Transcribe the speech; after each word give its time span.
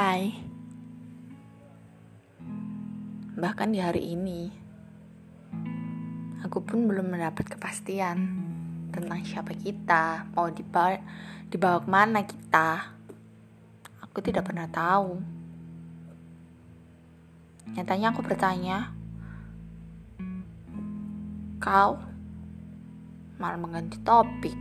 Hai. 0.00 0.32
Bahkan 3.36 3.68
di 3.68 3.84
hari 3.84 4.16
ini, 4.16 4.48
aku 6.40 6.64
pun 6.64 6.88
belum 6.88 7.12
mendapat 7.12 7.44
kepastian 7.52 8.16
tentang 8.96 9.20
siapa 9.28 9.52
kita, 9.52 10.24
mau 10.32 10.48
dibawa, 10.48 10.96
dibawa 11.52 11.84
ke 11.84 11.88
mana 11.92 12.24
kita. 12.24 12.96
Aku 14.00 14.24
tidak 14.24 14.48
pernah 14.48 14.72
tahu. 14.72 15.20
Nyatanya 17.76 18.16
aku 18.16 18.24
bertanya, 18.24 18.96
kau 21.60 22.00
malah 23.36 23.60
mengganti 23.60 24.00
topik. 24.00 24.56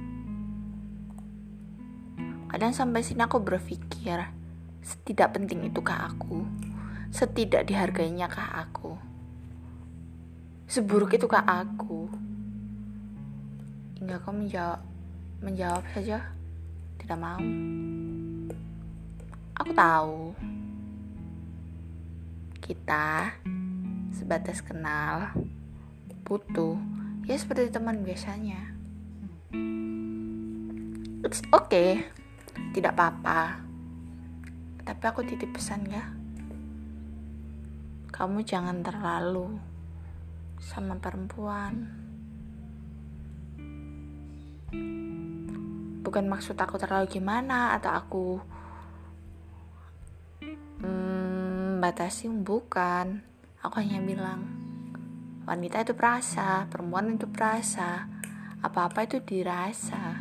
Kadang 2.52 2.76
sampai 2.76 3.08
sini 3.08 3.24
aku 3.24 3.40
berpikir, 3.40 4.39
setidak 4.90 5.38
penting 5.38 5.70
itukah 5.70 6.10
aku? 6.10 6.42
Setidak 7.14 7.70
dihargainya 7.70 8.26
kah 8.26 8.66
aku? 8.66 8.98
Seburuk 10.66 11.14
itukah 11.14 11.46
aku? 11.46 12.10
Hingga 14.02 14.18
kau 14.26 14.34
menjawab, 14.34 14.82
menjawab 15.46 15.86
saja, 15.94 16.26
tidak 16.98 17.18
mau. 17.22 17.46
Aku 19.62 19.72
tahu, 19.78 20.34
kita 22.66 23.38
sebatas 24.10 24.66
kenal, 24.66 25.38
butuh, 26.26 26.82
ya 27.30 27.38
seperti 27.38 27.70
teman 27.70 28.02
biasanya. 28.02 28.74
It's 31.22 31.46
okay, 31.54 32.10
tidak 32.74 32.98
apa-apa. 32.98 33.69
Tapi 34.90 35.06
aku 35.06 35.22
titip 35.22 35.54
pesan 35.54 35.86
ya. 35.86 36.02
Kamu 38.10 38.42
jangan 38.42 38.82
terlalu 38.82 39.62
sama 40.58 40.98
perempuan. 40.98 41.94
Bukan 46.02 46.26
maksud 46.26 46.58
aku 46.58 46.82
terlalu 46.82 47.06
gimana 47.06 47.78
atau 47.78 47.92
aku 47.94 48.28
hmm, 50.82 51.78
batasi 51.86 52.26
bukan. 52.34 53.22
Aku 53.62 53.78
hanya 53.78 54.02
bilang 54.02 54.42
wanita 55.46 55.86
itu 55.86 55.94
perasa, 55.94 56.66
perempuan 56.66 57.14
itu 57.14 57.30
perasa. 57.30 58.10
Apa-apa 58.66 59.06
itu 59.06 59.22
dirasa, 59.22 60.18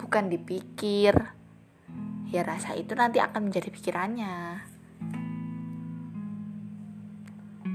bukan 0.00 0.32
dipikir 0.32 1.31
ya 2.32 2.40
rasa 2.40 2.72
itu 2.72 2.96
nanti 2.96 3.20
akan 3.20 3.52
menjadi 3.52 3.68
pikirannya. 3.68 4.64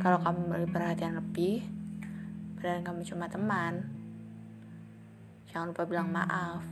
Kalau 0.02 0.17
kamu 0.25 0.39
beri 0.49 0.66
perhatian 0.66 1.14
lebih 1.14 1.61
berarti 2.58 2.81
kamu 2.81 3.05
cuma 3.05 3.30
teman 3.30 3.86
jangan 5.45 5.69
lupa 5.69 5.86
bilang 5.86 6.09
maaf. 6.09 6.66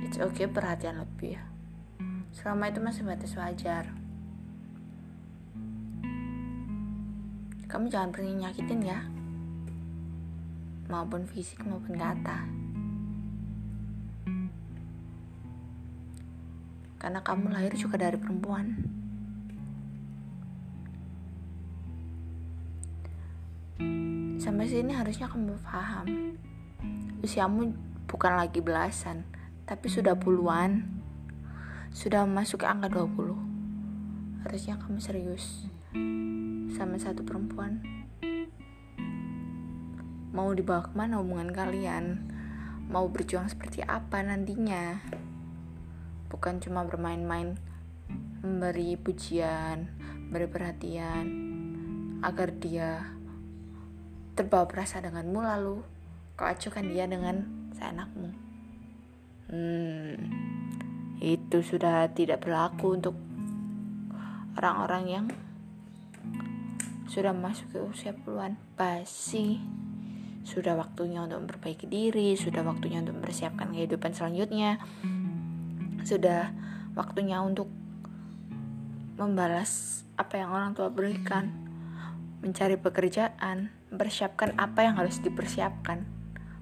It's 0.00 0.16
okay 0.16 0.48
perhatian 0.48 0.96
lebih 0.96 1.36
selama 2.32 2.72
itu 2.72 2.80
masih 2.80 3.04
batas 3.04 3.36
wajar. 3.36 3.92
Kamu 7.68 7.92
jangan 7.92 8.16
pernah 8.16 8.48
nyakitin 8.48 8.80
ya. 8.80 9.04
Maupun 10.88 11.28
fisik 11.28 11.60
maupun 11.68 12.00
kata 12.00 12.63
karena 17.04 17.20
kamu 17.20 17.52
lahir 17.52 17.76
juga 17.76 18.00
dari 18.00 18.16
perempuan. 18.16 18.80
Sampai 24.40 24.64
sini 24.64 24.96
harusnya 24.96 25.28
kamu 25.28 25.52
paham. 25.60 26.32
Usiamu 27.20 27.76
bukan 28.08 28.40
lagi 28.40 28.64
belasan, 28.64 29.28
tapi 29.68 29.92
sudah 29.92 30.16
puluhan. 30.16 30.88
Sudah 31.92 32.24
masuk 32.24 32.64
ke 32.64 32.72
angka 32.72 32.88
20. 32.88 34.40
Harusnya 34.40 34.80
kamu 34.80 34.96
serius 34.96 35.68
sama 36.72 36.96
satu 36.96 37.20
perempuan. 37.20 37.84
Mau 40.32 40.48
dibawa 40.56 40.88
ke 40.88 40.96
mana 40.96 41.20
hubungan 41.20 41.52
kalian? 41.52 42.32
Mau 42.88 43.12
berjuang 43.12 43.52
seperti 43.52 43.84
apa 43.84 44.24
nantinya? 44.24 45.04
Bukan 46.34 46.58
cuma 46.58 46.82
bermain-main 46.82 47.54
memberi 48.42 48.98
pujian 48.98 49.86
memberi 50.26 50.50
perhatian 50.50 51.26
agar 52.26 52.50
dia 52.58 53.06
terbawa 54.34 54.66
perasa 54.66 54.98
denganmu 54.98 55.38
lalu 55.38 55.78
kau 56.34 56.50
acuhkan 56.50 56.90
dia 56.90 57.06
dengan 57.06 57.46
seenakmu. 57.78 58.34
Hmm, 59.46 60.18
itu 61.22 61.62
sudah 61.62 62.10
tidak 62.10 62.42
berlaku 62.42 62.98
untuk 62.98 63.14
orang-orang 64.58 65.04
yang 65.06 65.26
sudah 67.06 67.30
masuk 67.30 67.70
ke 67.70 67.78
usia 67.78 68.10
puluhan. 68.10 68.58
Pasti 68.74 69.62
sudah 70.42 70.74
waktunya 70.74 71.22
untuk 71.22 71.46
memperbaiki 71.46 71.86
diri, 71.86 72.34
sudah 72.34 72.66
waktunya 72.66 72.98
untuk 72.98 73.22
mempersiapkan 73.22 73.70
kehidupan 73.70 74.10
selanjutnya 74.18 74.82
sudah 76.04 76.52
waktunya 76.92 77.40
untuk 77.40 77.66
membalas 79.16 80.04
apa 80.14 80.38
yang 80.38 80.52
orang 80.52 80.76
tua 80.76 80.92
berikan, 80.92 81.50
mencari 82.44 82.76
pekerjaan, 82.78 83.72
mempersiapkan 83.90 84.54
apa 84.60 84.86
yang 84.86 85.00
harus 85.00 85.18
dipersiapkan. 85.24 86.06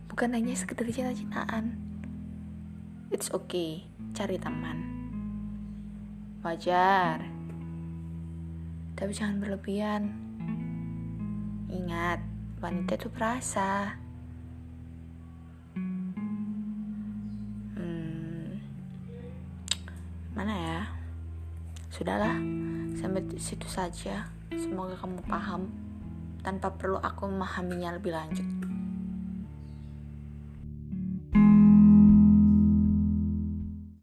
Bukan 0.08 0.36
hanya 0.36 0.54
sekedar 0.54 0.86
cita-citaan. 0.86 1.76
It's 3.12 3.28
okay, 3.32 3.88
cari 4.16 4.41
teman. 4.41 4.78
Wajar. 6.44 7.25
Tapi 8.97 9.10
jangan 9.12 9.41
berlebihan. 9.41 10.12
Ingat, 11.72 12.20
wanita 12.60 13.00
itu 13.00 13.08
perasa. 13.08 13.97
Mana 20.32 20.54
ya? 20.56 20.81
Sudahlah 21.93 22.41
sampai 22.97 23.20
situ 23.37 23.69
saja. 23.69 24.28
Semoga 24.53 24.97
kamu 24.97 25.20
paham. 25.28 25.69
Tanpa 26.41 26.75
perlu 26.75 26.98
aku 26.98 27.28
memahaminya 27.28 27.94
lebih 28.00 28.16
lanjut 28.16 28.62